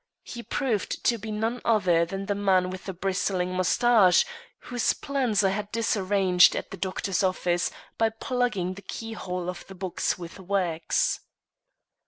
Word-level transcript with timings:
He 0.23 0.41
proved 0.41 1.03
to 1.03 1.19
be 1.19 1.31
none 1.31 1.61
other 1.63 2.05
than 2.07 2.25
the 2.25 2.33
man 2.33 2.71
with 2.71 2.85
the 2.85 2.91
bristling 2.93 3.53
mustache 3.53 4.25
whose 4.61 4.93
plans 4.93 5.43
I 5.43 5.49
had 5.51 5.71
disarranged 5.71 6.55
at 6.55 6.71
the 6.71 6.77
doctor's 6.77 7.21
office 7.21 7.69
by 7.99 8.09
plugging 8.09 8.73
the 8.73 8.81
keyhole 8.81 9.47
of 9.47 9.63
the 9.67 9.75
box 9.75 10.17
with 10.17 10.39
wax. 10.39 11.19